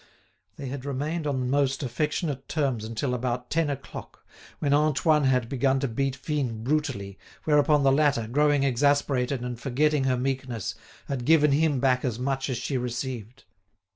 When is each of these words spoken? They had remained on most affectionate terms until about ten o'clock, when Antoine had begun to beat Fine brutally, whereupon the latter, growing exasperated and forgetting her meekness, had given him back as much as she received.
They 0.55 0.65
had 0.65 0.83
remained 0.83 1.27
on 1.27 1.47
most 1.51 1.83
affectionate 1.83 2.47
terms 2.49 2.83
until 2.83 3.13
about 3.13 3.51
ten 3.51 3.69
o'clock, 3.69 4.25
when 4.57 4.73
Antoine 4.73 5.25
had 5.25 5.47
begun 5.47 5.79
to 5.79 5.87
beat 5.87 6.15
Fine 6.15 6.63
brutally, 6.63 7.19
whereupon 7.43 7.83
the 7.83 7.91
latter, 7.91 8.27
growing 8.27 8.63
exasperated 8.63 9.41
and 9.41 9.59
forgetting 9.59 10.05
her 10.05 10.17
meekness, 10.17 10.73
had 11.07 11.23
given 11.23 11.51
him 11.51 11.79
back 11.79 12.03
as 12.03 12.17
much 12.17 12.49
as 12.49 12.57
she 12.57 12.77
received. 12.79 13.43